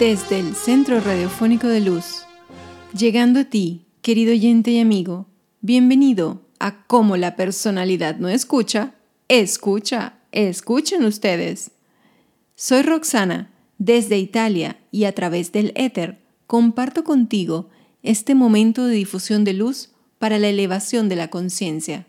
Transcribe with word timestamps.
desde 0.00 0.40
el 0.40 0.54
Centro 0.54 0.98
Radiofónico 0.98 1.66
de 1.66 1.80
Luz. 1.80 2.22
Llegando 2.96 3.40
a 3.40 3.44
ti, 3.44 3.84
querido 4.00 4.32
oyente 4.32 4.70
y 4.70 4.80
amigo, 4.80 5.26
bienvenido 5.60 6.40
a 6.58 6.86
Cómo 6.86 7.18
la 7.18 7.36
personalidad 7.36 8.16
no 8.16 8.30
escucha, 8.30 8.94
escucha, 9.28 10.14
escuchen 10.32 11.04
ustedes. 11.04 11.72
Soy 12.54 12.80
Roxana, 12.80 13.50
desde 13.76 14.16
Italia 14.16 14.78
y 14.90 15.04
a 15.04 15.14
través 15.14 15.52
del 15.52 15.74
éter, 15.74 16.18
comparto 16.46 17.04
contigo 17.04 17.68
este 18.02 18.34
momento 18.34 18.86
de 18.86 18.94
difusión 18.94 19.44
de 19.44 19.52
luz 19.52 19.90
para 20.18 20.38
la 20.38 20.48
elevación 20.48 21.10
de 21.10 21.16
la 21.16 21.28
conciencia. 21.28 22.06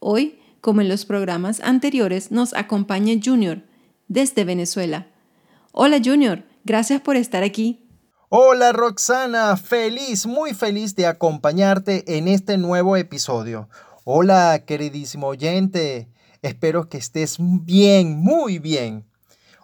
Hoy, 0.00 0.38
como 0.60 0.82
en 0.82 0.90
los 0.90 1.06
programas 1.06 1.60
anteriores, 1.60 2.30
nos 2.30 2.52
acompaña 2.52 3.14
Junior 3.24 3.62
desde 4.08 4.44
Venezuela. 4.44 5.06
Hola 5.72 5.98
Junior, 6.04 6.49
gracias 6.64 7.00
por 7.00 7.16
estar 7.16 7.42
aquí. 7.42 7.86
Hola 8.28 8.72
Roxana, 8.72 9.56
feliz, 9.56 10.26
muy 10.26 10.54
feliz 10.54 10.94
de 10.94 11.06
acompañarte 11.06 12.16
en 12.16 12.28
este 12.28 12.58
nuevo 12.58 12.96
episodio. 12.96 13.68
Hola 14.04 14.64
queridísimo 14.66 15.26
oyente, 15.26 16.08
espero 16.42 16.88
que 16.88 16.98
estés 16.98 17.36
bien, 17.38 18.20
muy 18.20 18.58
bien. 18.58 19.10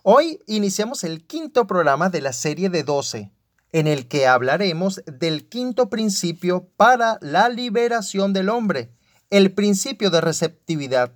Hoy 0.03 0.41
iniciamos 0.47 1.05
el 1.05 1.27
quinto 1.27 1.67
programa 1.67 2.11
de 2.11 2.21
la 2.21 2.33
serie 2.33 2.71
de 2.71 2.83
12, 2.83 3.33
en 3.73 3.87
el 3.87 4.09
que 4.09 4.27
hablaremos 4.27 5.03
del 5.07 5.49
quinto 5.49 5.91
principio 5.91 6.69
para 6.77 7.19
la 7.21 7.49
liberación 7.49 8.33
del 8.33 8.49
hombre, 8.49 8.91
el 9.31 9.53
principio 9.53 10.11
de 10.11 10.21
receptividad. 10.21 11.13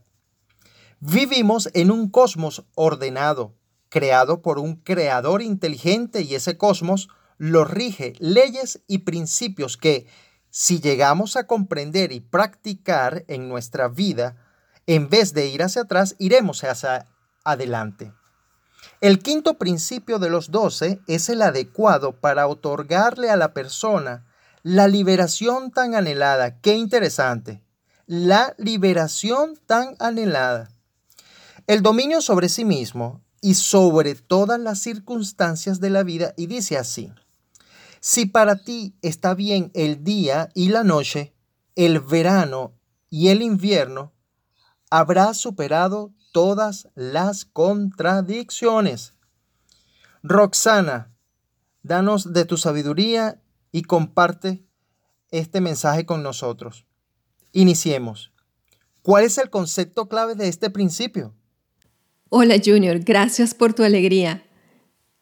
Vivimos 0.99 1.71
en 1.73 1.91
un 1.91 2.11
cosmos 2.11 2.65
ordenado, 2.75 3.55
creado 3.91 4.41
por 4.41 4.59
un 4.59 4.77
creador 4.77 5.43
inteligente 5.43 6.23
y 6.23 6.35
ese 6.35 6.57
cosmos 6.57 7.09
lo 7.37 7.65
rige 7.65 8.15
leyes 8.19 8.81
y 8.87 8.99
principios 8.99 9.77
que, 9.77 10.07
si 10.49 10.81
llegamos 10.81 11.37
a 11.37 11.47
comprender 11.47 12.13
y 12.13 12.21
practicar 12.21 13.25
en 13.29 13.49
nuestra 13.49 13.89
vida, 13.89 14.37
en 14.87 15.09
vez 15.09 15.35
de 15.35 15.49
ir 15.49 15.63
hacia 15.63 15.83
atrás, 15.83 16.17
iremos 16.19 16.65
hacia 16.65 17.07
adelante. 17.45 18.13
El 19.01 19.19
quinto 19.19 19.55
principio 19.59 20.19
de 20.19 20.31
los 20.31 20.51
doce 20.51 21.01
es 21.07 21.29
el 21.29 21.43
adecuado 21.43 22.13
para 22.13 22.47
otorgarle 22.47 23.31
a 23.31 23.37
la 23.37 23.53
persona 23.53 24.27
la 24.63 24.89
liberación 24.89 25.71
tan 25.71 25.95
anhelada. 25.95 26.61
Qué 26.61 26.75
interesante. 26.75 27.63
La 28.07 28.55
liberación 28.59 29.55
tan 29.67 29.97
anhelada. 29.99 30.69
El 31.67 31.83
dominio 31.83 32.21
sobre 32.21 32.49
sí 32.49 32.65
mismo 32.65 33.23
y 33.41 33.55
sobre 33.55 34.15
todas 34.15 34.61
las 34.61 34.81
circunstancias 34.81 35.81
de 35.81 35.91
la 35.91 36.03
vida 36.03 36.35
y 36.37 36.47
dice 36.47 36.77
así. 36.77 37.13
Si 38.01 38.27
para 38.27 38.57
ti 38.57 38.95
está 39.03 39.35
bien 39.35 39.71
el 39.75 40.05
día 40.05 40.49
y 40.55 40.69
la 40.69 40.85
noche, 40.85 41.35
el 41.77 42.01
verano 42.01 42.75
y 43.11 43.29
el 43.29 43.43
invierno, 43.43 44.13
habrás 44.91 45.37
superado 45.37 46.13
todas 46.33 46.89
las 46.95 47.45
contradicciones. 47.45 49.15
Roxana, 50.23 51.13
danos 51.83 52.33
de 52.33 52.45
tu 52.45 52.57
sabiduría 52.57 53.43
y 53.73 53.83
comparte 53.83 54.67
este 55.31 55.61
mensaje 55.61 56.07
con 56.07 56.23
nosotros. 56.23 56.87
Iniciemos. 57.53 58.33
¿Cuál 59.03 59.25
es 59.25 59.39
el 59.39 59.51
concepto 59.51 60.09
clave 60.09 60.35
de 60.35 60.49
este 60.49 60.71
principio? 60.71 61.35
Hola 62.33 62.61
Junior, 62.65 63.01
gracias 63.01 63.55
por 63.55 63.75
tu 63.75 63.83
alegría. 63.83 64.45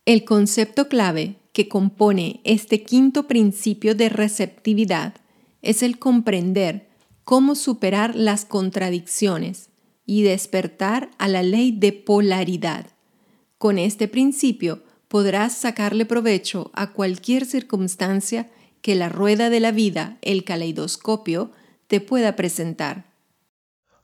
El 0.05 0.27
concepto 0.27 0.89
clave 0.89 1.37
que 1.55 1.67
compone 1.67 2.43
este 2.45 2.83
quinto 2.83 3.27
principio 3.27 3.95
de 3.95 4.11
receptividad 4.11 5.15
es 5.63 5.83
el 5.83 5.99
comprender 5.99 6.91
cómo 7.25 7.55
superar 7.55 8.15
las 8.15 8.45
contradicciones 8.45 9.71
y 10.05 10.21
despertar 10.21 11.11
a 11.17 11.29
la 11.29 11.43
ley 11.43 11.73
de 11.73 11.95
polaridad. 11.95 12.89
Con 13.57 13.79
este 13.79 14.07
principio 14.07 14.83
podrás 15.09 15.55
sacarle 15.55 16.05
provecho 16.05 16.71
a 16.75 16.93
cualquier 16.93 17.47
circunstancia 17.47 18.51
que 18.83 18.95
la 18.95 19.09
rueda 19.09 19.49
de 19.49 19.61
la 19.61 19.73
vida, 19.73 20.19
el 20.21 20.45
caleidoscopio, 20.45 21.53
te 21.87 22.03
pueda 22.03 22.37
presentar. 22.37 23.08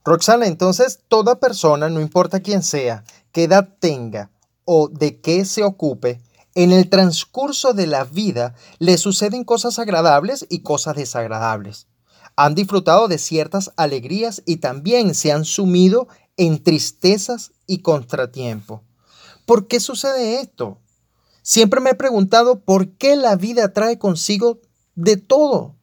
Roxana, 0.05 0.47
entonces 0.47 1.01
toda 1.09 1.41
persona, 1.41 1.89
no 1.89 2.01
importa 2.01 2.41
quién 2.41 2.63
sea, 2.63 3.05
qué 3.33 3.45
edad 3.45 3.69
tenga 3.81 4.31
o 4.65 4.89
de 4.89 5.21
qué 5.21 5.45
se 5.45 5.65
ocupe, 5.65 6.21
en 6.55 6.73
el 6.73 6.89
transcurso 6.89 7.73
de 7.73 7.87
la 7.87 8.05
vida 8.05 8.55
le 8.79 8.97
suceden 8.99 9.45
cosas 9.45 9.79
agradables 9.79 10.47
y 10.49 10.61
cosas 10.61 10.95
desagradables. 10.95 11.89
Han 12.37 12.55
disfrutado 12.55 13.09
de 13.09 13.19
ciertas 13.19 13.73
alegrías 13.77 14.43
y 14.47 14.57
también 14.57 15.15
se 15.15 15.33
han 15.33 15.45
sumido 15.45 16.07
en 16.37 16.63
tristezas 16.63 17.53
y 17.67 17.79
contratiempo. 17.79 18.83
¿Por 19.47 19.67
qué 19.67 19.81
sucede 19.81 20.41
esto? 20.41 20.79
Siempre 21.43 21.81
me 21.81 21.91
he 21.91 21.95
preguntado 21.95 22.61
por 22.61 22.97
qué 22.97 23.17
la 23.17 23.37
vida 23.37 23.73
trae 23.73 23.99
consigo 23.99 24.61
de 24.95 25.17
todo. 25.17 25.77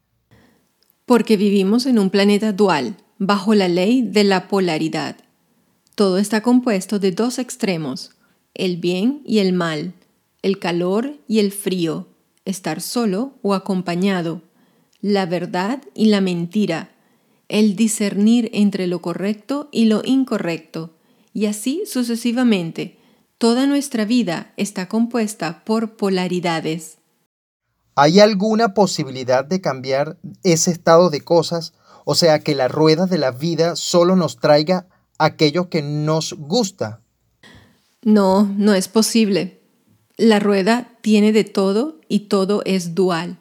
Porque 1.05 1.37
vivimos 1.37 1.85
en 1.85 1.99
un 1.99 2.09
planeta 2.09 2.53
dual 2.53 2.97
bajo 3.23 3.53
la 3.53 3.67
ley 3.67 4.01
de 4.01 4.23
la 4.23 4.47
polaridad. 4.47 5.15
Todo 5.93 6.17
está 6.17 6.41
compuesto 6.41 6.97
de 6.97 7.11
dos 7.11 7.37
extremos, 7.37 8.15
el 8.55 8.77
bien 8.77 9.21
y 9.27 9.37
el 9.37 9.53
mal, 9.53 9.93
el 10.41 10.57
calor 10.57 11.19
y 11.27 11.37
el 11.37 11.51
frío, 11.51 12.07
estar 12.45 12.81
solo 12.81 13.35
o 13.43 13.53
acompañado, 13.53 14.41
la 15.01 15.27
verdad 15.27 15.83
y 15.93 16.05
la 16.05 16.19
mentira, 16.19 16.95
el 17.47 17.75
discernir 17.75 18.49
entre 18.53 18.87
lo 18.87 19.03
correcto 19.03 19.69
y 19.71 19.85
lo 19.85 20.01
incorrecto, 20.03 20.95
y 21.31 21.45
así 21.45 21.83
sucesivamente. 21.85 22.97
Toda 23.37 23.67
nuestra 23.67 24.03
vida 24.03 24.51
está 24.57 24.87
compuesta 24.87 25.63
por 25.63 25.95
polaridades. 25.95 26.97
¿Hay 27.93 28.19
alguna 28.19 28.73
posibilidad 28.73 29.45
de 29.45 29.61
cambiar 29.61 30.17
ese 30.41 30.71
estado 30.71 31.11
de 31.11 31.21
cosas 31.21 31.73
o 32.05 32.15
sea, 32.15 32.39
que 32.39 32.55
la 32.55 32.67
rueda 32.67 33.05
de 33.05 33.17
la 33.17 33.31
vida 33.31 33.75
solo 33.75 34.15
nos 34.15 34.37
traiga 34.37 34.87
aquello 35.17 35.69
que 35.69 35.81
nos 35.81 36.33
gusta. 36.33 37.01
No, 38.01 38.43
no 38.57 38.73
es 38.73 38.87
posible. 38.87 39.61
La 40.17 40.39
rueda 40.39 40.97
tiene 41.01 41.31
de 41.31 41.43
todo 41.43 41.99
y 42.07 42.21
todo 42.21 42.61
es 42.65 42.95
dual. 42.95 43.37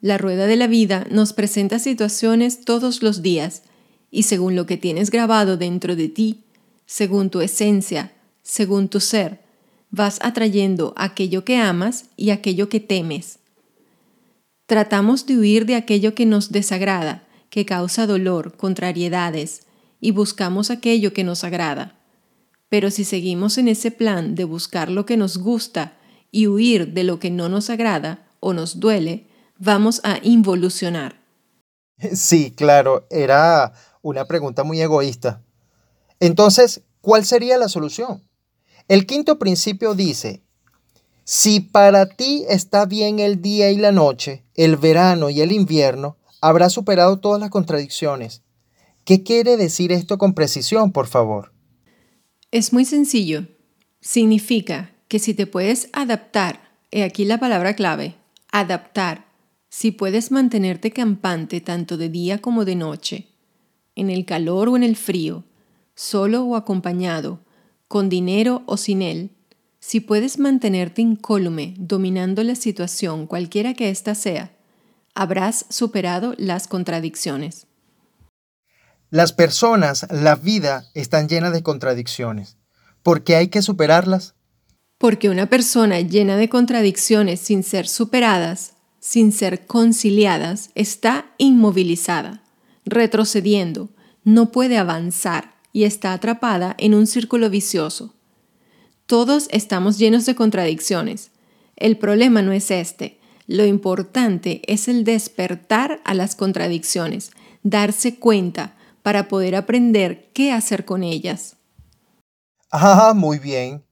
La 0.00 0.18
rueda 0.18 0.46
de 0.46 0.56
la 0.56 0.66
vida 0.66 1.06
nos 1.10 1.32
presenta 1.32 1.78
situaciones 1.78 2.64
todos 2.64 3.02
los 3.02 3.22
días 3.22 3.62
y 4.10 4.24
según 4.24 4.56
lo 4.56 4.66
que 4.66 4.76
tienes 4.76 5.10
grabado 5.10 5.56
dentro 5.56 5.96
de 5.96 6.08
ti, 6.08 6.44
según 6.86 7.30
tu 7.30 7.40
esencia, 7.40 8.12
según 8.42 8.88
tu 8.88 9.00
ser, 9.00 9.40
vas 9.90 10.18
atrayendo 10.22 10.94
aquello 10.96 11.44
que 11.44 11.56
amas 11.56 12.06
y 12.16 12.30
aquello 12.30 12.68
que 12.68 12.80
temes. 12.80 13.38
Tratamos 14.66 15.26
de 15.26 15.38
huir 15.38 15.66
de 15.66 15.76
aquello 15.76 16.14
que 16.14 16.26
nos 16.26 16.52
desagrada 16.52 17.25
que 17.56 17.64
causa 17.64 18.06
dolor, 18.06 18.54
contrariedades, 18.58 19.62
y 19.98 20.10
buscamos 20.10 20.70
aquello 20.70 21.14
que 21.14 21.24
nos 21.24 21.42
agrada. 21.42 21.98
Pero 22.68 22.90
si 22.90 23.02
seguimos 23.02 23.56
en 23.56 23.68
ese 23.68 23.90
plan 23.90 24.34
de 24.34 24.44
buscar 24.44 24.90
lo 24.90 25.06
que 25.06 25.16
nos 25.16 25.38
gusta 25.38 25.96
y 26.30 26.48
huir 26.48 26.92
de 26.92 27.02
lo 27.02 27.18
que 27.18 27.30
no 27.30 27.48
nos 27.48 27.70
agrada 27.70 28.28
o 28.40 28.52
nos 28.52 28.78
duele, 28.78 29.28
vamos 29.56 30.02
a 30.04 30.18
involucionar. 30.22 31.24
Sí, 32.12 32.50
claro, 32.50 33.06
era 33.08 33.72
una 34.02 34.26
pregunta 34.26 34.62
muy 34.62 34.82
egoísta. 34.82 35.42
Entonces, 36.20 36.82
¿cuál 37.00 37.24
sería 37.24 37.56
la 37.56 37.70
solución? 37.70 38.22
El 38.86 39.06
quinto 39.06 39.38
principio 39.38 39.94
dice, 39.94 40.42
si 41.24 41.60
para 41.60 42.04
ti 42.04 42.44
está 42.50 42.84
bien 42.84 43.18
el 43.18 43.40
día 43.40 43.70
y 43.70 43.78
la 43.78 43.92
noche, 43.92 44.44
el 44.56 44.76
verano 44.76 45.30
y 45.30 45.40
el 45.40 45.52
invierno, 45.52 46.18
habrá 46.48 46.70
superado 46.70 47.18
todas 47.18 47.40
las 47.40 47.50
contradicciones. 47.50 48.42
¿Qué 49.04 49.22
quiere 49.22 49.56
decir 49.56 49.92
esto 49.92 50.16
con 50.16 50.34
precisión, 50.34 50.92
por 50.92 51.08
favor? 51.08 51.52
Es 52.50 52.72
muy 52.72 52.84
sencillo. 52.84 53.48
Significa 54.00 54.92
que 55.08 55.18
si 55.18 55.34
te 55.34 55.46
puedes 55.46 55.88
adaptar, 55.92 56.60
he 56.90 57.02
aquí 57.02 57.24
la 57.24 57.38
palabra 57.38 57.74
clave, 57.74 58.16
adaptar, 58.52 59.26
si 59.68 59.90
puedes 59.90 60.30
mantenerte 60.30 60.92
campante 60.92 61.60
tanto 61.60 61.96
de 61.96 62.08
día 62.08 62.40
como 62.40 62.64
de 62.64 62.76
noche, 62.76 63.28
en 63.94 64.08
el 64.08 64.24
calor 64.24 64.68
o 64.68 64.76
en 64.76 64.84
el 64.84 64.96
frío, 64.96 65.44
solo 65.94 66.44
o 66.44 66.56
acompañado, 66.56 67.40
con 67.88 68.08
dinero 68.08 68.62
o 68.66 68.76
sin 68.76 69.02
él, 69.02 69.32
si 69.80 70.00
puedes 70.00 70.38
mantenerte 70.38 71.02
incólume 71.02 71.74
dominando 71.78 72.42
la 72.42 72.54
situación 72.54 73.26
cualquiera 73.26 73.74
que 73.74 73.90
ésta 73.90 74.14
sea, 74.14 74.55
habrás 75.16 75.66
superado 75.68 76.34
las 76.38 76.68
contradicciones. 76.68 77.66
Las 79.10 79.32
personas, 79.32 80.06
la 80.10 80.36
vida, 80.36 80.86
están 80.94 81.28
llenas 81.28 81.52
de 81.52 81.62
contradicciones. 81.62 82.56
¿Por 83.02 83.24
qué 83.24 83.36
hay 83.36 83.48
que 83.48 83.62
superarlas? 83.62 84.34
Porque 84.98 85.28
una 85.28 85.46
persona 85.46 86.00
llena 86.00 86.36
de 86.36 86.48
contradicciones 86.48 87.40
sin 87.40 87.62
ser 87.62 87.88
superadas, 87.88 88.74
sin 89.00 89.30
ser 89.32 89.66
conciliadas, 89.66 90.70
está 90.74 91.26
inmovilizada, 91.38 92.42
retrocediendo, 92.84 93.90
no 94.24 94.50
puede 94.50 94.76
avanzar 94.76 95.54
y 95.72 95.84
está 95.84 96.12
atrapada 96.12 96.74
en 96.78 96.94
un 96.94 97.06
círculo 97.06 97.48
vicioso. 97.48 98.14
Todos 99.06 99.46
estamos 99.52 99.98
llenos 99.98 100.26
de 100.26 100.34
contradicciones. 100.34 101.30
El 101.76 101.96
problema 101.96 102.42
no 102.42 102.50
es 102.50 102.72
este. 102.72 103.20
Lo 103.46 103.64
importante 103.64 104.62
es 104.66 104.88
el 104.88 105.04
despertar 105.04 106.00
a 106.04 106.14
las 106.14 106.34
contradicciones, 106.34 107.30
darse 107.62 108.18
cuenta 108.18 108.76
para 109.02 109.28
poder 109.28 109.54
aprender 109.54 110.30
qué 110.32 110.52
hacer 110.52 110.84
con 110.84 111.04
ellas. 111.04 111.56
Ah, 112.70 113.12
muy 113.14 113.38
bien. 113.38 113.84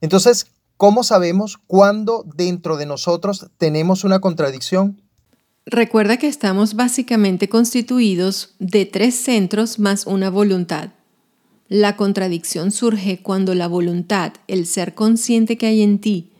Entonces, 0.00 0.48
¿cómo 0.76 1.04
sabemos 1.04 1.58
cuándo 1.66 2.24
dentro 2.34 2.76
de 2.76 2.86
nosotros 2.86 3.48
tenemos 3.58 4.02
una 4.02 4.18
contradicción? 4.20 5.00
Recuerda 5.66 6.16
que 6.16 6.26
estamos 6.26 6.74
básicamente 6.74 7.48
constituidos 7.48 8.54
de 8.58 8.86
tres 8.86 9.14
centros 9.14 9.78
más 9.78 10.06
una 10.06 10.30
voluntad. 10.30 10.90
La 11.68 11.96
contradicción 11.96 12.72
surge 12.72 13.22
cuando 13.22 13.54
la 13.54 13.68
voluntad, 13.68 14.32
el 14.48 14.66
ser 14.66 14.96
consciente 14.96 15.56
que 15.56 15.66
hay 15.66 15.82
en 15.82 16.00
ti, 16.00 16.32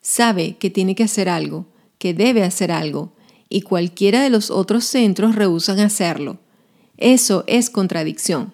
sabe 0.00 0.56
que 0.56 0.70
tiene 0.70 0.94
que 0.94 1.04
hacer 1.04 1.28
algo, 1.28 1.66
que 1.98 2.14
debe 2.14 2.42
hacer 2.42 2.70
algo, 2.72 3.12
y 3.48 3.62
cualquiera 3.62 4.22
de 4.22 4.30
los 4.30 4.50
otros 4.50 4.84
centros 4.84 5.34
rehusan 5.34 5.80
hacerlo. 5.80 6.38
Eso 6.96 7.44
es 7.46 7.70
contradicción. 7.70 8.52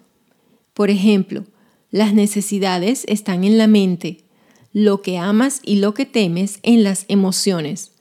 Por 0.72 0.90
ejemplo, 0.90 1.44
las 1.90 2.14
necesidades 2.14 3.04
están 3.08 3.44
en 3.44 3.58
la 3.58 3.66
mente, 3.66 4.24
lo 4.72 5.02
que 5.02 5.18
amas 5.18 5.60
y 5.62 5.76
lo 5.76 5.94
que 5.94 6.06
temes 6.06 6.58
en 6.62 6.82
las 6.82 7.04
emociones. 7.08 7.92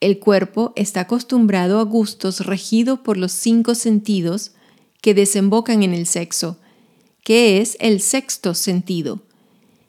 El 0.00 0.18
cuerpo 0.18 0.72
está 0.74 1.02
acostumbrado 1.02 1.78
a 1.78 1.84
gustos 1.84 2.46
regidos 2.46 3.00
por 3.00 3.16
los 3.16 3.32
cinco 3.32 3.74
sentidos 3.74 4.52
que 5.00 5.14
desembocan 5.14 5.82
en 5.82 5.94
el 5.94 6.06
sexo, 6.06 6.58
que 7.22 7.60
es 7.60 7.76
el 7.78 8.00
sexto 8.00 8.54
sentido. 8.54 9.20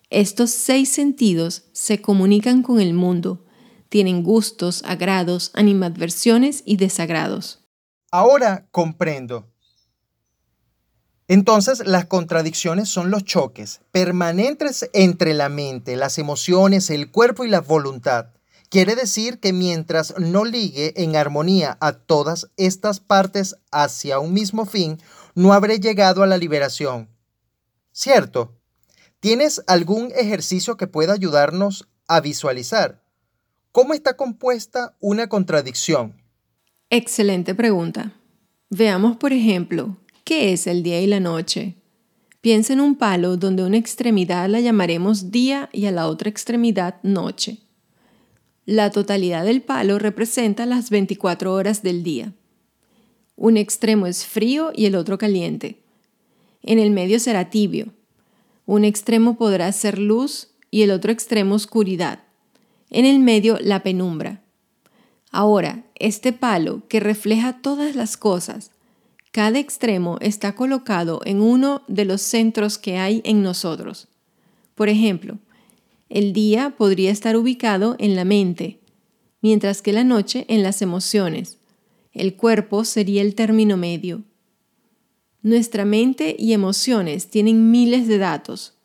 Estos 0.09 0.51
seis 0.51 0.89
sentidos 0.89 1.63
se 1.71 2.01
comunican 2.01 2.61
con 2.61 2.79
el 2.79 2.93
mundo, 2.93 3.42
tienen 3.93 4.23
gustos, 4.23 4.81
agrados, 4.87 5.51
animadversiones 5.53 6.63
y 6.65 6.77
desagrados. 6.77 7.59
Ahora 8.09 8.67
comprendo. 8.71 9.53
Entonces, 11.27 11.85
las 11.85 12.07
contradicciones 12.07 12.89
son 12.89 13.11
los 13.11 13.23
choques 13.23 13.81
permanentes 13.91 14.89
entre 14.93 15.35
la 15.35 15.47
mente, 15.47 15.95
las 15.95 16.17
emociones, 16.17 16.89
el 16.89 17.11
cuerpo 17.11 17.45
y 17.45 17.49
la 17.49 17.61
voluntad. 17.61 18.29
Quiere 18.69 18.95
decir 18.95 19.39
que 19.39 19.53
mientras 19.53 20.15
no 20.17 20.43
ligue 20.43 20.95
en 21.03 21.15
armonía 21.15 21.77
a 21.79 21.91
todas 21.93 22.49
estas 22.57 22.99
partes 22.99 23.57
hacia 23.71 24.17
un 24.17 24.33
mismo 24.33 24.65
fin, 24.65 24.99
no 25.35 25.53
habré 25.53 25.79
llegado 25.79 26.23
a 26.23 26.27
la 26.27 26.37
liberación. 26.37 27.09
¿Cierto? 27.91 28.57
¿Tienes 29.19 29.61
algún 29.67 30.11
ejercicio 30.15 30.77
que 30.77 30.87
pueda 30.87 31.13
ayudarnos 31.13 31.87
a 32.07 32.21
visualizar? 32.21 33.02
¿Cómo 33.73 33.95
está 33.95 34.15
compuesta 34.15 34.95
una 34.99 35.27
contradicción? 35.27 36.13
Excelente 36.91 37.55
pregunta. 37.55 38.13
Veamos, 38.69 39.17
por 39.17 39.33
ejemplo, 39.33 39.97
¿qué 40.23 40.53
es 40.53 40.67
el 40.67 40.83
día 40.83 41.01
y 41.01 41.07
la 41.07 41.19
noche? 41.19 41.73
Piensa 42.39 42.73
en 42.73 42.81
un 42.81 42.95
palo 42.95 43.35
donde 43.35 43.63
una 43.63 43.77
extremidad 43.77 44.47
la 44.47 44.59
llamaremos 44.59 45.31
día 45.31 45.71
y 45.73 45.87
a 45.87 45.91
la 45.91 46.07
otra 46.07 46.29
extremidad 46.29 47.01
noche. 47.01 47.61
La 48.67 48.91
totalidad 48.91 49.43
del 49.43 49.63
palo 49.63 49.97
representa 49.97 50.67
las 50.67 50.91
24 50.91 51.51
horas 51.51 51.81
del 51.81 52.03
día. 52.03 52.31
Un 53.35 53.57
extremo 53.57 54.05
es 54.05 54.23
frío 54.23 54.71
y 54.75 54.85
el 54.85 54.93
otro 54.93 55.17
caliente. 55.17 55.81
En 56.61 56.77
el 56.77 56.91
medio 56.91 57.19
será 57.19 57.49
tibio. 57.49 57.87
Un 58.67 58.85
extremo 58.85 59.35
podrá 59.35 59.71
ser 59.71 59.97
luz 59.97 60.49
y 60.69 60.83
el 60.83 60.91
otro 60.91 61.11
extremo 61.11 61.55
oscuridad. 61.55 62.19
En 62.93 63.05
el 63.05 63.19
medio 63.19 63.57
la 63.59 63.81
penumbra. 63.81 64.43
Ahora, 65.31 65.83
este 65.95 66.31
palo 66.31 66.83
que 66.87 66.99
refleja 66.99 67.59
todas 67.59 67.95
las 67.95 68.17
cosas, 68.17 68.69
cada 69.31 69.57
extremo 69.57 70.19
está 70.21 70.53
colocado 70.53 71.19
en 71.25 71.41
uno 71.41 71.81
de 71.87 72.05
los 72.05 72.21
centros 72.21 72.77
que 72.77 72.99
hay 72.99 73.21
en 73.25 73.41
nosotros. 73.41 74.09
Por 74.75 74.89
ejemplo, 74.89 75.39
el 76.07 76.33
día 76.33 76.75
podría 76.77 77.09
estar 77.09 77.35
ubicado 77.35 77.95
en 77.97 78.15
la 78.15 78.25
mente, 78.25 78.79
mientras 79.41 79.81
que 79.81 79.91
la 79.91 80.03
noche 80.03 80.45
en 80.47 80.61
las 80.61 80.83
emociones. 80.83 81.57
El 82.11 82.35
cuerpo 82.35 82.85
sería 82.85 83.23
el 83.23 83.33
término 83.33 83.75
medio. 83.75 84.21
Nuestra 85.41 85.83
mente 85.83 86.35
y 86.37 86.53
emociones 86.53 87.27
tienen 87.27 87.71
miles 87.71 88.07
de 88.07 88.19
datos 88.19 88.75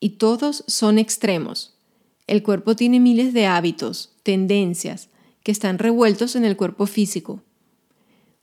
y 0.00 0.16
todos 0.16 0.64
son 0.66 0.98
extremos. 0.98 1.71
El 2.26 2.42
cuerpo 2.42 2.76
tiene 2.76 3.00
miles 3.00 3.32
de 3.32 3.46
hábitos, 3.46 4.12
tendencias, 4.22 5.08
que 5.42 5.52
están 5.52 5.78
revueltos 5.78 6.36
en 6.36 6.44
el 6.44 6.56
cuerpo 6.56 6.86
físico. 6.86 7.42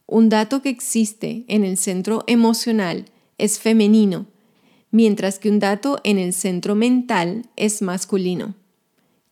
Un 0.05 0.29
dato 0.29 0.61
que 0.61 0.69
existe 0.69 1.45
en 1.47 1.63
el 1.63 1.77
centro 1.77 2.23
emocional 2.27 3.05
es 3.37 3.59
femenino, 3.59 4.25
mientras 4.91 5.39
que 5.39 5.49
un 5.49 5.59
dato 5.59 5.99
en 6.03 6.17
el 6.17 6.33
centro 6.33 6.75
mental 6.75 7.45
es 7.55 7.81
masculino. 7.81 8.55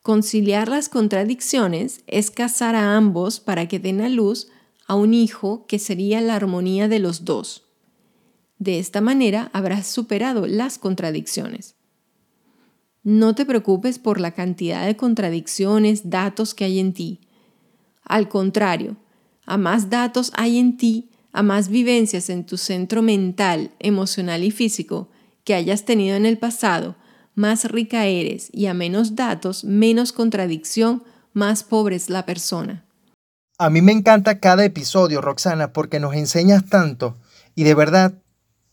Conciliar 0.01 0.69
las 0.69 0.87
contradicciones 0.87 2.01
es 2.07 2.31
casar 2.31 2.75
a 2.75 2.95
ambos 2.95 3.39
para 3.39 3.67
que 3.67 3.79
den 3.79 4.01
a 4.01 4.07
luz 4.07 4.47
a 4.85 4.95
un 4.95 5.13
hijo 5.13 5.65
que 5.67 5.79
sería 5.79 6.21
la 6.21 6.35
armonía 6.35 6.87
de 6.87 6.99
los 6.99 7.25
dos. 7.25 7.65
De 8.59 8.79
esta 8.79 9.01
manera 9.01 9.49
habrás 9.51 9.87
superado 9.87 10.47
las 10.47 10.77
contradicciones. 10.77 11.76
No 13.09 13.35
te 13.35 13.45
preocupes 13.45 13.99
por 13.99 14.19
la 14.19 14.31
cantidad 14.31 14.85
de 14.85 14.97
contradicciones, 14.97 16.09
datos 16.09 16.53
que 16.53 16.65
hay 16.65 16.77
en 16.77 16.91
ti. 16.91 17.21
Al 18.03 18.27
contrario, 18.27 18.97
a 19.45 19.55
más 19.55 19.89
datos 19.89 20.33
hay 20.35 20.57
en 20.57 20.75
ti, 20.75 21.09
a 21.31 21.41
más 21.41 21.69
vivencias 21.69 22.29
en 22.29 22.45
tu 22.45 22.57
centro 22.57 23.01
mental, 23.01 23.71
emocional 23.79 24.43
y 24.43 24.51
físico 24.51 25.07
que 25.45 25.53
hayas 25.53 25.85
tenido 25.85 26.17
en 26.17 26.25
el 26.25 26.37
pasado, 26.37 26.97
más 27.33 27.63
rica 27.71 28.07
eres 28.07 28.49
y 28.51 28.65
a 28.65 28.73
menos 28.73 29.15
datos, 29.15 29.63
menos 29.63 30.11
contradicción, 30.11 31.01
más 31.31 31.63
pobre 31.63 31.95
es 31.95 32.09
la 32.09 32.25
persona. 32.25 32.83
A 33.57 33.69
mí 33.69 33.81
me 33.81 33.93
encanta 33.93 34.41
cada 34.41 34.65
episodio, 34.65 35.21
Roxana, 35.21 35.71
porque 35.71 36.01
nos 36.01 36.13
enseñas 36.13 36.65
tanto 36.65 37.15
y 37.55 37.63
de 37.63 37.73
verdad 37.73 38.21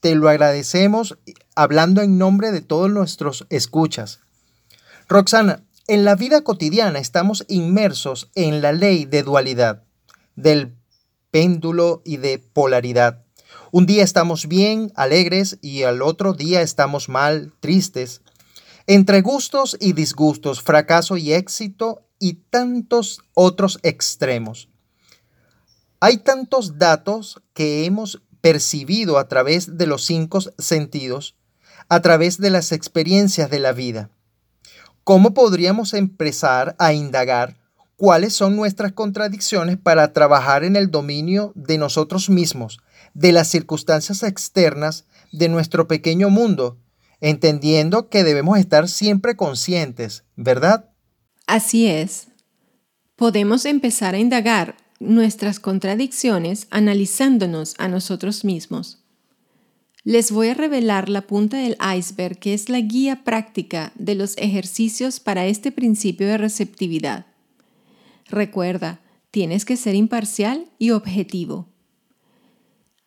te 0.00 0.16
lo 0.16 0.28
agradecemos 0.28 1.16
hablando 1.54 2.02
en 2.02 2.18
nombre 2.18 2.50
de 2.50 2.62
todos 2.62 2.90
nuestros 2.90 3.46
escuchas. 3.48 4.23
Roxana, 5.08 5.62
en 5.86 6.04
la 6.04 6.14
vida 6.14 6.42
cotidiana 6.42 6.98
estamos 6.98 7.44
inmersos 7.48 8.30
en 8.34 8.62
la 8.62 8.72
ley 8.72 9.04
de 9.04 9.22
dualidad, 9.22 9.82
del 10.34 10.74
péndulo 11.30 12.00
y 12.06 12.16
de 12.16 12.38
polaridad. 12.38 13.22
Un 13.70 13.84
día 13.84 14.02
estamos 14.02 14.48
bien, 14.48 14.92
alegres, 14.96 15.58
y 15.60 15.82
al 15.82 16.00
otro 16.00 16.32
día 16.32 16.62
estamos 16.62 17.10
mal, 17.10 17.52
tristes. 17.60 18.22
Entre 18.86 19.20
gustos 19.20 19.76
y 19.78 19.92
disgustos, 19.92 20.62
fracaso 20.62 21.18
y 21.18 21.34
éxito 21.34 22.06
y 22.18 22.34
tantos 22.48 23.20
otros 23.34 23.80
extremos. 23.82 24.70
Hay 26.00 26.18
tantos 26.18 26.78
datos 26.78 27.42
que 27.52 27.84
hemos 27.84 28.22
percibido 28.40 29.18
a 29.18 29.28
través 29.28 29.76
de 29.76 29.86
los 29.86 30.04
cinco 30.04 30.40
sentidos, 30.58 31.36
a 31.90 32.00
través 32.00 32.38
de 32.38 32.48
las 32.48 32.72
experiencias 32.72 33.50
de 33.50 33.58
la 33.58 33.72
vida. 33.72 34.10
¿Cómo 35.04 35.34
podríamos 35.34 35.92
empezar 35.92 36.74
a 36.78 36.94
indagar 36.94 37.58
cuáles 37.96 38.32
son 38.32 38.56
nuestras 38.56 38.92
contradicciones 38.92 39.76
para 39.76 40.14
trabajar 40.14 40.64
en 40.64 40.76
el 40.76 40.90
dominio 40.90 41.52
de 41.54 41.76
nosotros 41.76 42.30
mismos, 42.30 42.80
de 43.12 43.32
las 43.32 43.48
circunstancias 43.48 44.22
externas 44.22 45.04
de 45.30 45.50
nuestro 45.50 45.86
pequeño 45.88 46.30
mundo, 46.30 46.78
entendiendo 47.20 48.08
que 48.08 48.24
debemos 48.24 48.58
estar 48.58 48.88
siempre 48.88 49.36
conscientes, 49.36 50.24
¿verdad? 50.36 50.90
Así 51.46 51.86
es. 51.86 52.28
Podemos 53.14 53.66
empezar 53.66 54.14
a 54.14 54.18
indagar 54.18 54.74
nuestras 55.00 55.60
contradicciones 55.60 56.66
analizándonos 56.70 57.74
a 57.76 57.88
nosotros 57.88 58.42
mismos. 58.42 59.03
Les 60.04 60.30
voy 60.30 60.48
a 60.48 60.54
revelar 60.54 61.08
la 61.08 61.22
punta 61.22 61.56
del 61.56 61.78
iceberg 61.96 62.38
que 62.38 62.52
es 62.52 62.68
la 62.68 62.80
guía 62.80 63.24
práctica 63.24 63.90
de 63.94 64.14
los 64.14 64.36
ejercicios 64.36 65.18
para 65.18 65.46
este 65.46 65.72
principio 65.72 66.26
de 66.26 66.36
receptividad. 66.36 67.24
Recuerda, 68.28 69.00
tienes 69.30 69.64
que 69.64 69.78
ser 69.78 69.94
imparcial 69.94 70.66
y 70.78 70.90
objetivo. 70.90 71.68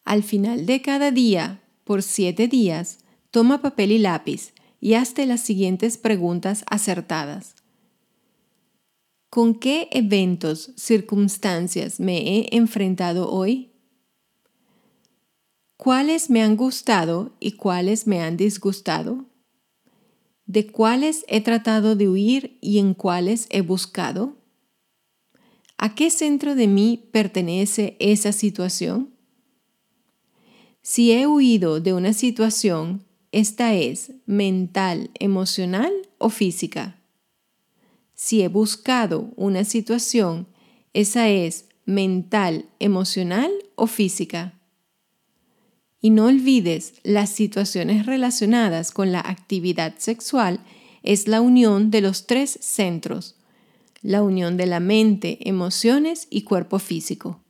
Al 0.05 0.23
final 0.23 0.65
de 0.65 0.81
cada 0.81 1.11
día, 1.11 1.61
por 1.83 2.01
siete 2.01 2.47
días, 2.47 2.99
toma 3.29 3.61
papel 3.61 3.91
y 3.91 3.99
lápiz 3.99 4.53
y 4.81 4.95
hazte 4.95 5.27
las 5.27 5.41
siguientes 5.41 5.97
preguntas 5.97 6.63
acertadas. 6.67 7.55
¿Con 9.29 9.53
qué 9.53 9.87
eventos, 9.91 10.71
circunstancias 10.77 11.99
me 11.99 12.17
he 12.17 12.55
enfrentado 12.55 13.29
hoy? 13.29 13.71
¿Cuáles 15.77 16.31
me 16.31 16.41
han 16.41 16.57
gustado 16.57 17.35
y 17.39 17.51
cuáles 17.51 18.07
me 18.07 18.19
han 18.23 18.35
disgustado? 18.35 19.25
¿De 20.47 20.65
cuáles 20.65 21.23
he 21.27 21.39
tratado 21.41 21.95
de 21.95 22.09
huir 22.09 22.57
y 22.61 22.79
en 22.79 22.95
cuáles 22.95 23.45
he 23.51 23.61
buscado? 23.61 24.37
¿A 25.77 25.93
qué 25.93 26.09
centro 26.09 26.55
de 26.55 26.67
mí 26.67 27.07
pertenece 27.11 27.95
esa 27.99 28.31
situación? 28.31 29.13
Si 30.81 31.11
he 31.11 31.27
huido 31.27 31.79
de 31.79 31.93
una 31.93 32.13
situación, 32.13 33.05
esta 33.31 33.75
es 33.75 34.13
mental, 34.25 35.11
emocional 35.13 35.93
o 36.17 36.29
física. 36.29 36.99
Si 38.15 38.41
he 38.41 38.47
buscado 38.47 39.31
una 39.35 39.63
situación, 39.63 40.47
esa 40.93 41.29
es 41.29 41.65
mental, 41.85 42.65
emocional 42.79 43.51
o 43.75 43.85
física. 43.85 44.56
Y 46.07 46.09
no 46.09 46.27
olvides, 46.27 46.93
las 47.03 47.29
situaciones 47.29 48.05
relacionadas 48.05 48.91
con 48.91 49.11
la 49.11 49.19
actividad 49.19 49.95
sexual 49.97 50.61
es 51.03 51.27
la 51.27 51.41
unión 51.41 51.91
de 51.91 51.99
los 51.99 52.27
tres 52.27 52.57
centros, 52.61 53.35
la 54.01 54.21
unión 54.21 54.55
de 54.55 54.67
la 54.67 54.79
mente, 54.79 55.49
emociones 55.49 56.27
y 56.29 56.43
cuerpo 56.43 56.79
físico. 56.79 57.41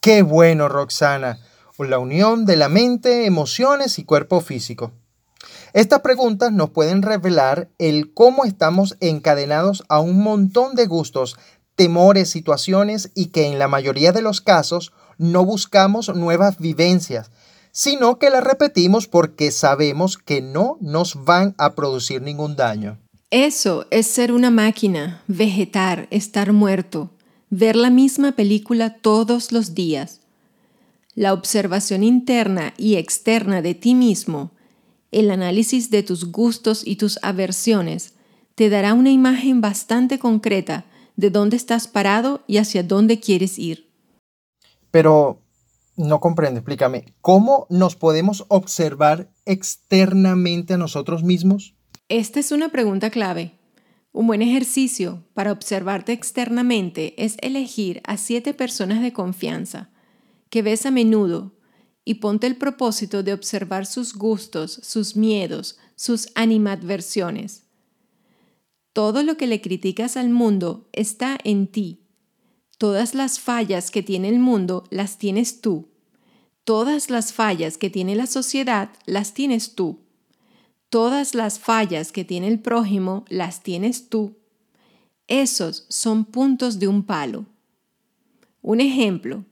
Qué 0.00 0.22
bueno, 0.22 0.70
Roxana, 0.70 1.40
la 1.76 1.98
unión 1.98 2.46
de 2.46 2.56
la 2.56 2.70
mente, 2.70 3.26
emociones 3.26 3.98
y 3.98 4.04
cuerpo 4.04 4.40
físico. 4.40 4.92
Estas 5.74 6.00
preguntas 6.00 6.50
nos 6.50 6.70
pueden 6.70 7.02
revelar 7.02 7.68
el 7.76 8.14
cómo 8.14 8.46
estamos 8.46 8.96
encadenados 9.00 9.84
a 9.90 10.00
un 10.00 10.22
montón 10.22 10.74
de 10.74 10.86
gustos, 10.86 11.36
temores, 11.76 12.30
situaciones 12.30 13.10
y 13.14 13.26
que 13.26 13.46
en 13.46 13.58
la 13.58 13.68
mayoría 13.68 14.12
de 14.12 14.22
los 14.22 14.40
casos 14.40 14.94
no 15.18 15.44
buscamos 15.44 16.08
nuevas 16.16 16.56
vivencias, 16.56 17.30
sino 17.78 18.18
que 18.18 18.28
las 18.28 18.42
repetimos 18.42 19.06
porque 19.06 19.52
sabemos 19.52 20.18
que 20.18 20.42
no 20.42 20.78
nos 20.80 21.24
van 21.24 21.54
a 21.58 21.76
producir 21.76 22.20
ningún 22.20 22.56
daño. 22.56 22.98
Eso 23.30 23.86
es 23.92 24.08
ser 24.08 24.32
una 24.32 24.50
máquina, 24.50 25.22
vegetar, 25.28 26.08
estar 26.10 26.52
muerto, 26.52 27.10
ver 27.50 27.76
la 27.76 27.90
misma 27.90 28.32
película 28.32 28.96
todos 28.96 29.52
los 29.52 29.76
días. 29.76 30.22
La 31.14 31.32
observación 31.32 32.02
interna 32.02 32.74
y 32.76 32.96
externa 32.96 33.62
de 33.62 33.76
ti 33.76 33.94
mismo 33.94 34.50
el 35.12 35.30
análisis 35.30 35.88
de 35.88 36.02
tus 36.02 36.32
gustos 36.32 36.84
y 36.84 36.96
tus 36.96 37.20
aversiones 37.22 38.14
te 38.56 38.70
dará 38.70 38.92
una 38.92 39.12
imagen 39.12 39.60
bastante 39.60 40.18
concreta 40.18 40.84
de 41.14 41.30
dónde 41.30 41.56
estás 41.56 41.86
parado 41.86 42.42
y 42.48 42.56
hacia 42.56 42.82
dónde 42.82 43.20
quieres 43.20 43.56
ir. 43.56 43.88
Pero 44.90 45.38
no 45.98 46.20
comprendo, 46.20 46.60
explícame, 46.60 47.12
¿cómo 47.20 47.66
nos 47.68 47.96
podemos 47.96 48.46
observar 48.48 49.30
externamente 49.44 50.74
a 50.74 50.78
nosotros 50.78 51.24
mismos? 51.24 51.74
Esta 52.08 52.40
es 52.40 52.52
una 52.52 52.70
pregunta 52.70 53.10
clave. 53.10 53.58
Un 54.12 54.26
buen 54.26 54.40
ejercicio 54.40 55.24
para 55.34 55.52
observarte 55.52 56.12
externamente 56.12 57.22
es 57.22 57.36
elegir 57.42 58.00
a 58.04 58.16
siete 58.16 58.54
personas 58.54 59.02
de 59.02 59.12
confianza 59.12 59.90
que 60.48 60.62
ves 60.62 60.86
a 60.86 60.90
menudo 60.90 61.52
y 62.04 62.14
ponte 62.14 62.46
el 62.46 62.56
propósito 62.56 63.22
de 63.22 63.34
observar 63.34 63.84
sus 63.84 64.14
gustos, 64.14 64.80
sus 64.82 65.16
miedos, 65.16 65.78
sus 65.94 66.30
animadversiones. 66.34 67.64
Todo 68.92 69.22
lo 69.22 69.36
que 69.36 69.46
le 69.46 69.60
criticas 69.60 70.16
al 70.16 70.30
mundo 70.30 70.88
está 70.92 71.36
en 71.44 71.66
ti. 71.66 72.07
Todas 72.78 73.14
las 73.14 73.40
fallas 73.40 73.90
que 73.90 74.04
tiene 74.04 74.28
el 74.28 74.38
mundo 74.38 74.84
las 74.90 75.18
tienes 75.18 75.60
tú. 75.60 75.88
Todas 76.62 77.10
las 77.10 77.32
fallas 77.32 77.76
que 77.76 77.90
tiene 77.90 78.14
la 78.14 78.28
sociedad 78.28 78.90
las 79.04 79.34
tienes 79.34 79.74
tú. 79.74 79.98
Todas 80.88 81.34
las 81.34 81.58
fallas 81.58 82.12
que 82.12 82.24
tiene 82.24 82.46
el 82.46 82.60
prójimo 82.60 83.24
las 83.28 83.64
tienes 83.64 84.08
tú. 84.08 84.36
Esos 85.26 85.86
son 85.88 86.24
puntos 86.24 86.78
de 86.78 86.86
un 86.86 87.02
palo. 87.02 87.46
Un 88.62 88.80
ejemplo, 88.80 89.44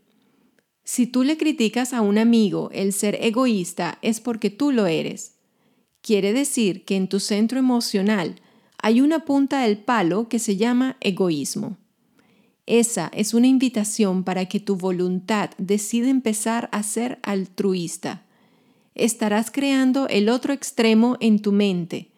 si 0.84 1.08
tú 1.08 1.24
le 1.24 1.36
criticas 1.36 1.92
a 1.92 2.02
un 2.02 2.18
amigo 2.18 2.70
el 2.72 2.92
ser 2.92 3.18
egoísta 3.20 3.98
es 4.02 4.20
porque 4.20 4.50
tú 4.50 4.70
lo 4.70 4.86
eres. 4.86 5.34
Quiere 6.00 6.32
decir 6.32 6.84
que 6.84 6.94
en 6.94 7.08
tu 7.08 7.18
centro 7.18 7.58
emocional 7.58 8.36
hay 8.78 9.00
una 9.00 9.24
punta 9.24 9.62
del 9.62 9.78
palo 9.78 10.28
que 10.28 10.38
se 10.38 10.56
llama 10.56 10.96
egoísmo. 11.00 11.76
Esa 12.66 13.10
es 13.14 13.32
una 13.32 13.46
invitación 13.46 14.24
para 14.24 14.46
que 14.46 14.58
tu 14.58 14.76
voluntad 14.76 15.50
decida 15.56 16.08
empezar 16.08 16.68
a 16.72 16.82
ser 16.82 17.20
altruista. 17.22 18.24
Estarás 18.96 19.50
creando 19.52 20.08
el 20.08 20.28
otro 20.28 20.52
extremo 20.52 21.16
en 21.20 21.40
tu 21.40 21.52
mente 21.52 22.08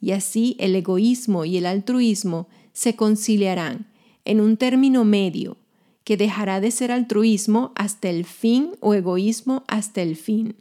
y 0.00 0.10
así 0.10 0.56
el 0.58 0.74
egoísmo 0.74 1.44
y 1.44 1.56
el 1.56 1.66
altruismo 1.66 2.48
se 2.72 2.96
conciliarán 2.96 3.86
en 4.24 4.40
un 4.40 4.56
término 4.56 5.04
medio 5.04 5.56
que 6.04 6.16
dejará 6.16 6.60
de 6.60 6.72
ser 6.72 6.90
altruismo 6.90 7.70
hasta 7.76 8.10
el 8.10 8.24
fin 8.24 8.70
o 8.80 8.94
egoísmo 8.94 9.62
hasta 9.68 10.02
el 10.02 10.16
fin. 10.16 10.56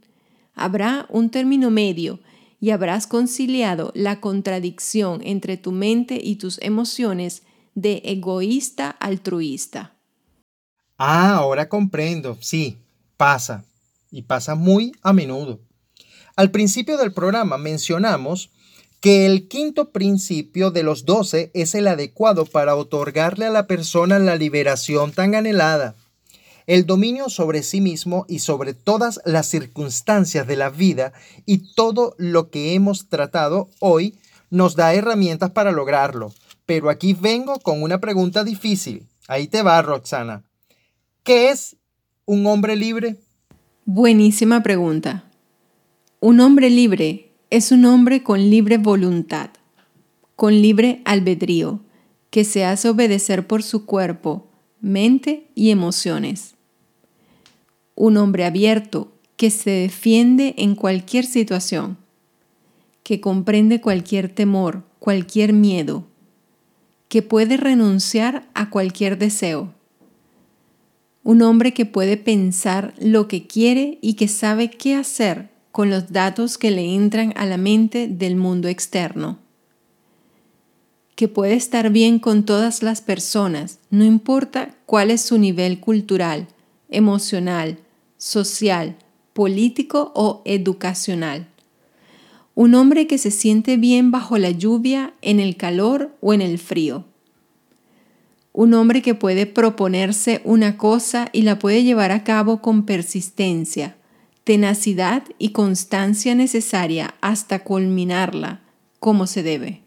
Habrá 0.54 1.08
un 1.10 1.32
término 1.32 1.72
medio 1.72 2.20
y 2.60 2.70
habrás 2.70 3.08
conciliado 3.08 3.92
la 3.96 4.20
contradicción 4.20 5.22
entre 5.24 5.58
tu 5.58 5.72
mente 5.72 6.20
y 6.24 6.36
tus 6.36 6.62
emociones 6.62 7.42
de 7.76 8.02
egoísta 8.06 8.90
altruista. 8.90 9.94
Ah, 10.98 11.36
ahora 11.36 11.68
comprendo. 11.70 12.38
Sí, 12.42 12.78
pasa. 13.18 13.66
Y 14.12 14.24
pasa 14.24 14.56
muy 14.56 14.92
a 15.02 15.14
menudo. 15.14 15.60
Al 16.36 16.52
principio 16.52 16.98
del 16.98 17.14
programa 17.14 17.58
mencionamos 17.58 18.50
que 19.02 19.26
el 19.26 19.48
quinto 19.48 19.92
principio 19.92 20.70
de 20.70 20.84
los 20.84 21.06
doce 21.06 21.50
es 21.56 21.74
el 21.74 21.88
adecuado 21.88 22.46
para 22.46 22.76
otorgarle 22.76 23.48
a 23.48 23.50
la 23.50 23.66
persona 23.66 24.20
la 24.20 24.36
liberación 24.36 25.12
tan 25.12 25.34
anhelada, 25.34 25.96
el 26.68 26.86
dominio 26.86 27.30
sobre 27.30 27.64
sí 27.64 27.82
mismo 27.82 28.26
y 28.30 28.40
sobre 28.40 28.76
todas 28.76 29.20
las 29.26 29.48
circunstancias 29.48 30.46
de 30.46 30.56
la 30.56 30.70
vida 30.70 31.14
y 31.48 31.74
todo 31.74 32.14
lo 32.20 32.52
que 32.52 32.76
hemos 32.76 33.10
tratado 33.10 33.70
hoy 33.80 34.20
nos 34.52 34.76
da 34.76 34.94
herramientas 34.94 35.50
para 35.50 35.72
lograrlo. 35.72 36.32
Pero 36.72 36.90
aquí 36.90 37.14
vengo 37.14 37.60
con 37.60 37.84
una 37.84 38.00
pregunta 38.00 38.46
difícil. 38.46 39.06
Ahí 39.28 39.50
te 39.50 39.62
va, 39.62 39.82
Roxana. 39.82 40.46
¿Qué 41.22 41.50
es 41.50 41.76
un 42.24 42.46
hombre 42.46 42.78
libre? 42.78 43.18
Buenísima 43.84 44.64
pregunta. 44.64 45.26
Un 46.22 46.40
hombre 46.40 46.70
libre 46.70 47.34
es 47.50 47.74
un 47.74 47.84
hombre 47.84 48.24
con 48.24 48.50
libre 48.50 48.78
voluntad, 48.78 49.50
con 50.38 50.62
libre 50.62 51.02
albedrío, 51.04 51.82
que 52.30 52.46
se 52.46 52.64
hace 52.64 52.88
obedecer 52.88 53.48
por 53.48 53.64
su 53.64 53.86
cuerpo, 53.86 54.48
mente 54.80 55.50
y 55.56 55.72
emociones. 55.72 56.56
Un 57.96 58.16
hombre 58.16 58.46
abierto 58.46 59.12
que 59.36 59.50
se 59.50 59.72
defiende 59.72 60.56
en 60.58 60.76
cualquier 60.76 61.26
situación, 61.26 61.98
que 63.04 63.20
comprende 63.20 63.82
cualquier 63.82 64.34
temor, 64.34 64.86
cualquier 65.00 65.52
miedo, 65.52 66.08
que 67.12 67.22
puede 67.22 67.58
renunciar 67.58 68.48
a 68.54 68.70
cualquier 68.70 69.18
deseo. 69.18 69.74
Un 71.24 71.42
hombre 71.42 71.74
que 71.74 71.86
puede 71.86 72.16
pensar 72.16 72.94
lo 73.02 73.28
que 73.28 73.48
quiere 73.48 74.00
y 74.02 74.14
que 74.14 74.30
sabe 74.30 74.70
qué 74.70 74.96
hacer 74.96 75.50
con 75.74 75.90
los 75.90 76.14
datos 76.14 76.58
que 76.58 76.72
le 76.72 76.96
entran 76.96 77.34
a 77.36 77.46
la 77.46 77.58
mente 77.58 78.08
del 78.08 78.38
mundo 78.38 78.70
externo. 78.70 79.40
Que 81.16 81.28
puede 81.28 81.56
estar 81.56 81.90
bien 81.90 82.18
con 82.18 82.46
todas 82.46 82.82
las 82.82 83.02
personas, 83.02 83.80
no 83.90 84.06
importa 84.06 84.74
cuál 84.86 85.12
es 85.12 85.22
su 85.22 85.38
nivel 85.38 85.82
cultural, 85.82 86.48
emocional, 86.88 87.78
social, 88.16 88.96
político 89.34 90.14
o 90.16 90.42
educacional. 90.46 91.51
Un 92.56 92.76
hombre 92.76 93.08
que 93.08 93.18
se 93.18 93.32
siente 93.32 93.78
bien 93.78 94.12
bajo 94.12 94.38
la 94.38 94.52
lluvia, 94.52 95.14
en 95.22 95.40
el 95.40 95.56
calor 95.56 96.16
o 96.22 96.34
en 96.34 96.42
el 96.42 96.60
frío. 96.60 97.06
Un 98.54 98.74
hombre 98.74 99.02
que 99.02 99.16
puede 99.16 99.46
proponerse 99.46 100.42
una 100.44 100.78
cosa 100.78 101.30
y 101.32 101.44
la 101.44 101.58
puede 101.58 101.84
llevar 101.84 102.12
a 102.12 102.24
cabo 102.24 102.62
con 102.62 102.86
persistencia, 102.86 103.96
tenacidad 104.44 105.24
y 105.38 105.50
constancia 105.50 106.36
necesaria 106.36 107.16
hasta 107.22 107.64
culminarla 107.64 108.62
como 109.00 109.26
se 109.28 109.44
debe. 109.44 109.82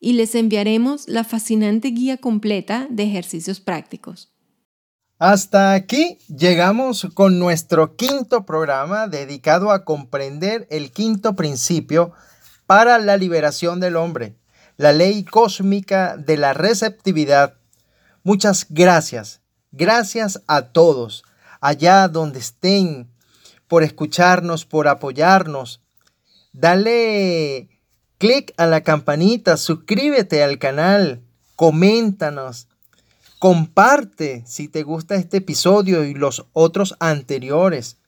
y 0.00 0.12
les 0.14 0.34
enviaremos 0.34 1.08
la 1.08 1.24
fascinante 1.24 1.88
guía 1.88 2.16
completa 2.16 2.86
de 2.90 3.04
ejercicios 3.04 3.60
prácticos. 3.60 4.32
Hasta 5.18 5.72
aquí 5.72 6.18
llegamos 6.28 7.08
con 7.14 7.38
nuestro 7.38 7.96
quinto 7.96 8.44
programa 8.44 9.08
dedicado 9.08 9.70
a 9.70 9.84
comprender 9.84 10.66
el 10.70 10.90
quinto 10.90 11.34
principio 11.34 12.12
para 12.66 12.98
la 12.98 13.16
liberación 13.16 13.80
del 13.80 13.96
hombre, 13.96 14.36
la 14.76 14.92
ley 14.92 15.24
cósmica 15.24 16.16
de 16.16 16.36
la 16.36 16.52
receptividad. 16.52 17.54
Muchas 18.22 18.66
gracias, 18.68 19.40
gracias 19.72 20.42
a 20.46 20.72
todos, 20.72 21.24
allá 21.60 22.08
donde 22.08 22.40
estén, 22.40 23.08
por 23.68 23.82
escucharnos, 23.82 24.64
por 24.64 24.88
apoyarnos, 24.88 25.80
Dale 26.56 27.68
clic 28.18 28.52
a 28.56 28.66
la 28.66 28.82
campanita, 28.82 29.56
suscríbete 29.56 30.42
al 30.42 30.58
canal, 30.58 31.22
coméntanos, 31.54 32.68
comparte 33.38 34.42
si 34.46 34.68
te 34.68 34.82
gusta 34.82 35.16
este 35.16 35.38
episodio 35.38 36.04
y 36.04 36.14
los 36.14 36.46
otros 36.52 36.96
anteriores. 37.00 37.98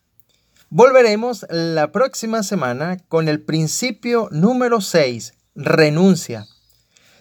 Volveremos 0.71 1.47
la 1.51 1.93
próxima 1.93 2.43
semana 2.43 2.99
con 3.09 3.29
el 3.29 3.41
principio 3.41 4.29
número 4.31 4.81
6, 4.81 5.35
renuncia. 5.55 6.47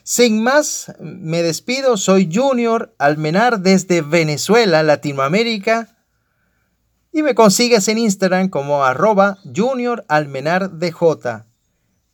Sin 0.03 0.41
más, 0.41 0.93
me 1.01 1.43
despido, 1.43 1.97
soy 1.97 2.29
Junior 2.33 2.95
Almenar 2.97 3.59
desde 3.59 4.01
Venezuela, 4.01 4.83
Latinoamérica 4.83 5.97
y 7.11 7.23
me 7.23 7.35
consigues 7.35 7.87
en 7.89 7.97
Instagram 7.97 8.47
como 8.49 8.85
arroba 8.85 9.37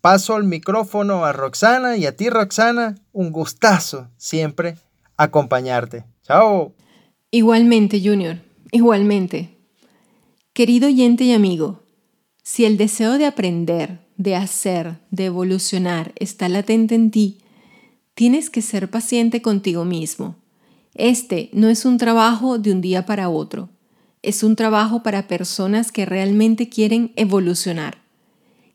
Paso 0.03 0.35
el 0.35 0.43
micrófono 0.43 1.23
a 1.23 1.31
Roxana 1.31 1.95
y 1.95 2.05
a 2.05 2.17
ti 2.17 2.29
Roxana, 2.29 2.95
un 3.13 3.31
gustazo 3.31 4.09
siempre 4.17 4.75
acompañarte. 5.15 6.03
Chao. 6.23 6.75
Igualmente 7.31 8.01
Junior, 8.03 8.41
igualmente. 8.73 9.57
Querido 10.51 10.89
oyente 10.89 11.23
y 11.23 11.31
amigo, 11.31 11.83
si 12.43 12.65
el 12.65 12.75
deseo 12.75 13.17
de 13.17 13.27
aprender, 13.27 14.01
de 14.17 14.35
hacer, 14.35 14.99
de 15.09 15.27
evolucionar 15.27 16.11
está 16.17 16.49
latente 16.49 16.95
en 16.95 17.09
ti, 17.09 17.37
tienes 18.13 18.49
que 18.49 18.61
ser 18.61 18.91
paciente 18.91 19.41
contigo 19.41 19.85
mismo. 19.85 20.35
Este 20.95 21.49
no 21.53 21.69
es 21.69 21.85
un 21.85 21.97
trabajo 21.97 22.59
de 22.59 22.73
un 22.73 22.81
día 22.81 23.05
para 23.05 23.29
otro 23.29 23.69
es 24.23 24.41
un 24.41 24.55
trabajo 24.55 25.03
para 25.03 25.27
personas 25.27 25.91
que 25.91 26.05
realmente 26.05 26.69
quieren 26.69 27.11
evolucionar, 27.17 28.02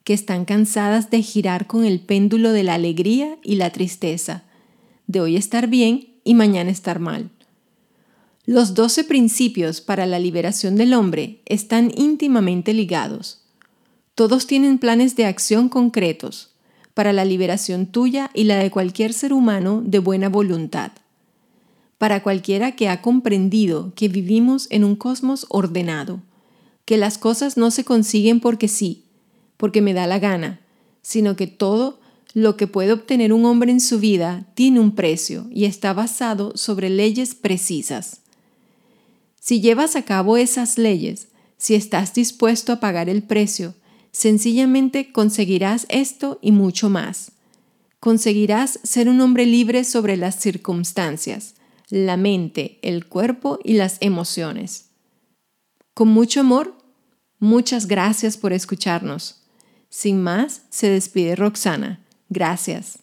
que 0.08 0.14
están 0.14 0.46
cansadas 0.46 1.10
de 1.10 1.20
girar 1.20 1.66
con 1.66 1.84
el 1.84 2.00
péndulo 2.00 2.52
de 2.52 2.62
la 2.62 2.72
alegría 2.72 3.36
y 3.42 3.56
la 3.56 3.68
tristeza, 3.68 4.44
de 5.06 5.20
hoy 5.20 5.36
estar 5.36 5.66
bien 5.66 6.14
y 6.24 6.32
mañana 6.32 6.70
estar 6.70 6.98
mal. 6.98 7.28
Los 8.46 8.72
doce 8.72 9.04
principios 9.04 9.82
para 9.82 10.06
la 10.06 10.18
liberación 10.18 10.76
del 10.76 10.94
hombre 10.94 11.42
están 11.44 11.92
íntimamente 11.94 12.72
ligados. 12.72 13.42
Todos 14.14 14.46
tienen 14.46 14.78
planes 14.78 15.14
de 15.14 15.26
acción 15.26 15.68
concretos 15.68 16.54
para 16.94 17.12
la 17.12 17.26
liberación 17.26 17.84
tuya 17.84 18.30
y 18.32 18.44
la 18.44 18.56
de 18.56 18.70
cualquier 18.70 19.12
ser 19.12 19.34
humano 19.34 19.82
de 19.84 19.98
buena 19.98 20.30
voluntad 20.30 20.92
para 21.98 22.22
cualquiera 22.22 22.72
que 22.72 22.88
ha 22.88 23.02
comprendido 23.02 23.92
que 23.94 24.08
vivimos 24.08 24.68
en 24.70 24.84
un 24.84 24.96
cosmos 24.96 25.44
ordenado, 25.50 26.22
que 26.86 26.96
las 26.96 27.18
cosas 27.18 27.58
no 27.58 27.70
se 27.70 27.84
consiguen 27.84 28.40
porque 28.40 28.68
sí, 28.68 29.07
porque 29.58 29.82
me 29.82 29.92
da 29.92 30.06
la 30.06 30.18
gana, 30.18 30.60
sino 31.02 31.36
que 31.36 31.46
todo 31.46 32.00
lo 32.32 32.56
que 32.56 32.66
puede 32.66 32.92
obtener 32.92 33.34
un 33.34 33.44
hombre 33.44 33.70
en 33.70 33.80
su 33.80 33.98
vida 33.98 34.46
tiene 34.54 34.80
un 34.80 34.94
precio 34.94 35.46
y 35.50 35.66
está 35.66 35.92
basado 35.92 36.56
sobre 36.56 36.88
leyes 36.88 37.34
precisas. 37.34 38.22
Si 39.40 39.60
llevas 39.60 39.96
a 39.96 40.02
cabo 40.02 40.36
esas 40.36 40.78
leyes, 40.78 41.28
si 41.56 41.74
estás 41.74 42.14
dispuesto 42.14 42.72
a 42.72 42.80
pagar 42.80 43.08
el 43.08 43.22
precio, 43.22 43.74
sencillamente 44.12 45.12
conseguirás 45.12 45.86
esto 45.88 46.38
y 46.40 46.52
mucho 46.52 46.88
más. 46.88 47.32
Conseguirás 48.00 48.78
ser 48.84 49.08
un 49.08 49.20
hombre 49.20 49.44
libre 49.44 49.82
sobre 49.84 50.16
las 50.16 50.38
circunstancias, 50.38 51.54
la 51.88 52.16
mente, 52.16 52.78
el 52.82 53.06
cuerpo 53.06 53.58
y 53.64 53.72
las 53.72 53.96
emociones. 54.00 54.90
Con 55.94 56.08
mucho 56.08 56.40
amor, 56.40 56.76
muchas 57.40 57.88
gracias 57.88 58.36
por 58.36 58.52
escucharnos. 58.52 59.47
Sin 59.88 60.22
más, 60.22 60.62
se 60.70 60.90
despide 60.90 61.36
Roxana. 61.36 62.04
Gracias. 62.28 62.98